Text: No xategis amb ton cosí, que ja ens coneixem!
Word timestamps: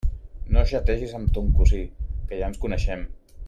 No 0.55 0.63
xategis 0.71 1.13
amb 1.19 1.31
ton 1.37 1.53
cosí, 1.59 1.83
que 2.31 2.41
ja 2.41 2.51
ens 2.51 2.61
coneixem! 2.67 3.09